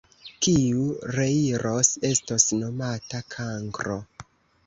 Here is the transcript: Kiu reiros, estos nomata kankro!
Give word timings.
Kiu 0.45 0.85
reiros, 1.17 1.91
estos 2.09 2.47
nomata 2.63 3.23
kankro! 3.35 3.99